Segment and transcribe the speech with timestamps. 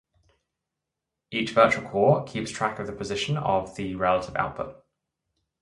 [1.29, 4.77] Each virtual core keeps track of the position of the relative output.